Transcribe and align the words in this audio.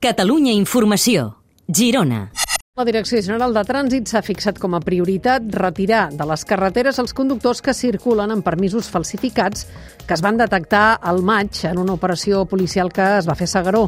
Catalunya 0.00 0.52
Informació. 0.52 1.36
Girona. 1.68 2.30
La 2.76 2.84
Direcció 2.88 3.20
General 3.20 3.52
de 3.52 3.62
Trànsit 3.68 4.08
s'ha 4.08 4.22
fixat 4.24 4.56
com 4.58 4.72
a 4.74 4.80
prioritat 4.80 5.44
retirar 5.60 6.06
de 6.16 6.24
les 6.26 6.44
carreteres 6.48 6.98
els 7.02 7.12
conductors 7.12 7.60
que 7.60 7.74
circulen 7.76 8.32
amb 8.32 8.44
permisos 8.44 8.88
falsificats 8.88 9.66
que 10.06 10.16
es 10.16 10.24
van 10.24 10.40
detectar 10.40 10.96
al 10.96 11.20
maig 11.22 11.60
en 11.68 11.78
una 11.78 11.98
operació 11.98 12.46
policial 12.48 12.90
que 12.92 13.04
es 13.18 13.28
va 13.28 13.36
fer 13.36 13.50
a 13.50 13.52
Segaró. 13.52 13.84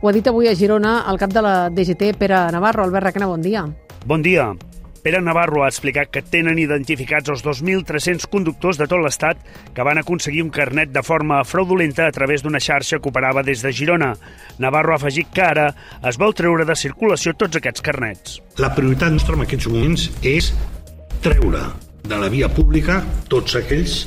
Ho 0.00 0.08
ha 0.08 0.14
dit 0.14 0.30
avui 0.30 0.48
a 0.48 0.54
Girona 0.54 1.00
el 1.10 1.18
cap 1.18 1.34
de 1.34 1.42
la 1.42 1.56
DGT, 1.68 2.14
Pere 2.18 2.46
Navarro. 2.54 2.86
Albert 2.86 3.10
Requena, 3.10 3.26
bon 3.26 3.42
dia. 3.42 3.66
Bon 4.06 4.22
dia. 4.22 4.52
Pere 5.02 5.20
Navarro 5.22 5.62
ha 5.62 5.68
explicat 5.70 6.10
que 6.10 6.22
tenen 6.26 6.58
identificats 6.58 7.30
els 7.30 7.44
2.300 7.46 8.26
conductors 8.32 8.80
de 8.80 8.88
tot 8.90 9.02
l'Estat 9.02 9.40
que 9.74 9.86
van 9.86 10.00
aconseguir 10.00 10.42
un 10.42 10.50
carnet 10.54 10.90
de 10.94 11.02
forma 11.06 11.44
fraudulenta 11.46 12.08
a 12.08 12.14
través 12.14 12.42
d'una 12.42 12.60
xarxa 12.60 12.98
que 12.98 13.10
operava 13.12 13.44
des 13.46 13.62
de 13.62 13.72
Girona. 13.72 14.14
Navarro 14.58 14.94
ha 14.94 14.98
afegit 14.98 15.30
que 15.34 15.44
ara 15.46 15.68
es 16.08 16.18
vol 16.18 16.34
treure 16.34 16.66
de 16.66 16.76
circulació 16.76 17.36
tots 17.38 17.60
aquests 17.60 17.84
carnets. 17.84 18.40
La 18.58 18.72
prioritat 18.74 19.14
nostra 19.14 19.38
en 19.38 19.46
aquests 19.46 19.70
moments 19.70 20.08
és 20.26 20.50
treure 21.22 21.62
de 22.08 22.18
la 22.18 22.30
via 22.32 22.50
pública 22.50 23.02
tots 23.30 23.54
aquells 23.58 24.00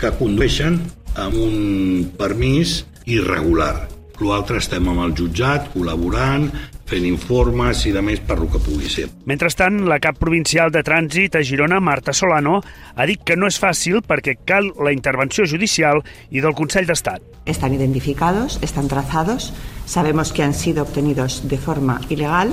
que 0.00 0.14
condueixen 0.16 0.80
amb 1.18 1.36
un 1.36 2.10
permís 2.18 2.84
irregular. 3.04 3.88
L'altre 4.18 4.58
estem 4.58 4.88
amb 4.90 5.04
el 5.04 5.12
jutjat, 5.14 5.68
col·laborant, 5.74 6.48
fent 6.88 7.04
informes 7.08 7.84
i 7.86 7.92
de 7.92 8.02
més 8.04 8.20
per 8.24 8.38
lo 8.40 8.48
que 8.50 8.60
pugui 8.62 8.88
ser. 8.90 9.06
Mentrestant, 9.28 9.82
la 9.88 10.00
cap 10.02 10.18
provincial 10.20 10.72
de 10.74 10.82
trànsit 10.86 11.36
a 11.38 11.44
Girona, 11.44 11.80
Marta 11.84 12.14
Solano, 12.16 12.62
ha 12.94 13.06
dit 13.08 13.22
que 13.24 13.36
no 13.36 13.48
és 13.50 13.60
fàcil 13.60 14.00
perquè 14.06 14.38
cal 14.48 14.72
la 14.84 14.94
intervenció 14.94 15.46
judicial 15.46 16.02
i 16.30 16.42
del 16.44 16.56
Consell 16.58 16.88
d'Estat. 16.88 17.22
Están 17.48 17.74
identificados, 17.74 18.58
están 18.62 18.88
trazados, 18.88 19.52
sabemos 19.86 20.32
que 20.32 20.42
han 20.42 20.54
sido 20.54 20.82
obtenidos 20.82 21.48
de 21.48 21.58
forma 21.58 22.00
ilegal, 22.08 22.52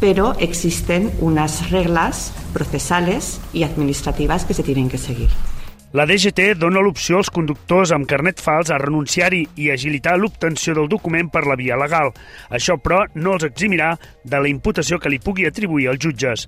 pero 0.00 0.34
existen 0.38 1.12
unas 1.20 1.70
reglas 1.70 2.32
procesales 2.54 3.40
y 3.52 3.64
administrativas 3.64 4.44
que 4.46 4.54
se 4.54 4.62
tienen 4.62 4.88
que 4.88 4.98
seguir. 4.98 5.28
La 5.90 6.04
DGT 6.06 6.52
dona 6.54 6.78
l'opció 6.86 7.18
als 7.18 7.32
conductors 7.34 7.90
amb 7.90 8.06
carnet 8.06 8.38
fals 8.38 8.68
a 8.70 8.76
renunciar-hi 8.78 9.40
i 9.58 9.72
agilitar 9.72 10.12
l'obtenció 10.20 10.76
del 10.78 10.86
document 10.92 11.32
per 11.34 11.42
la 11.50 11.56
via 11.58 11.78
legal. 11.80 12.12
Això, 12.46 12.76
però, 12.78 13.00
no 13.18 13.34
els 13.34 13.48
eximirà 13.48 13.96
de 14.22 14.38
la 14.38 14.52
imputació 14.52 15.00
que 15.02 15.10
li 15.10 15.18
pugui 15.18 15.50
atribuir 15.50 15.90
als 15.90 15.98
jutges. 16.06 16.46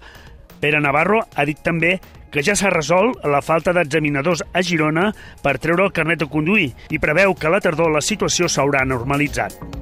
Pere 0.62 0.79
Navarro 0.79 1.25
ha 1.34 1.49
dit 1.49 1.59
també 1.59 1.97
que 2.31 2.47
ja 2.47 2.55
s'ha 2.55 2.71
resolt 2.71 3.27
la 3.27 3.43
falta 3.43 3.75
d'examinadors 3.75 4.47
a 4.55 4.62
Girona 4.62 5.11
per 5.43 5.59
treure 5.59 5.91
el 5.91 5.97
carnet 5.97 6.23
de 6.23 6.31
conduir 6.31 6.71
i 6.95 7.03
preveu 7.03 7.34
que 7.34 7.51
a 7.51 7.56
la 7.56 7.65
tardor 7.67 7.91
la 7.91 8.01
situació 8.12 8.47
s'haurà 8.47 8.87
normalitzat. 8.87 9.81